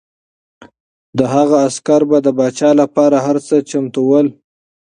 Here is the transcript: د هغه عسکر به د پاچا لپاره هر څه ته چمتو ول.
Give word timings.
د 1.17 1.19
هغه 1.33 1.55
عسکر 1.67 2.01
به 2.09 2.17
د 2.25 2.27
پاچا 2.37 2.69
لپاره 2.81 3.17
هر 3.25 3.37
څه 3.47 3.55
ته 3.61 3.65
چمتو 3.69 4.01
ول. 4.09 4.27